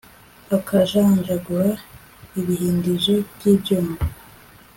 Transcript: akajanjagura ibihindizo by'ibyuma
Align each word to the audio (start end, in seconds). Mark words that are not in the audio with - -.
akajanjagura 0.57 1.69
ibihindizo 2.39 3.15
by'ibyuma 3.33 3.95